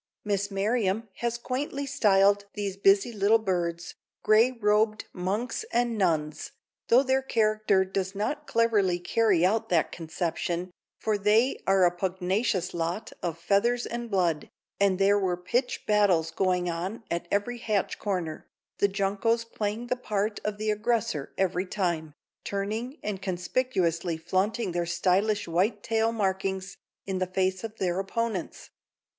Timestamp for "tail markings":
25.83-26.75